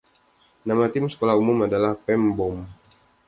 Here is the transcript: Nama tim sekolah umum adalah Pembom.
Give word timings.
Nama 0.67 0.85
tim 0.93 1.05
sekolah 1.13 1.35
umum 1.41 1.59
adalah 1.69 1.93
Pembom. 2.05 2.57